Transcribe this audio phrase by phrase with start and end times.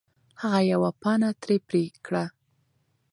[0.41, 2.25] هغه یوه پاڼه ترې پرې کړه.